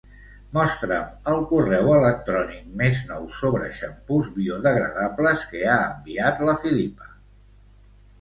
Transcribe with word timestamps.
Mostra'm 0.57 1.09
el 1.33 1.41
correu 1.49 1.89
electrònic 1.97 2.71
més 2.79 3.01
nou 3.09 3.27
sobre 3.39 3.67
xampús 3.81 4.31
biodegradables 4.39 5.45
que 5.53 5.61
ha 5.75 5.77
enviat 5.91 6.43
la 6.49 6.57
Filipa. 6.65 7.11